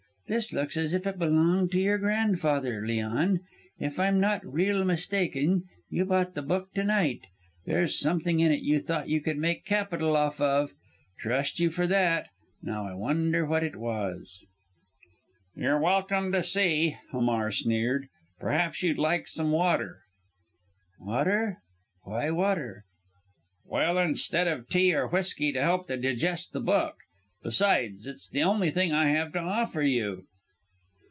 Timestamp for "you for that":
11.59-12.29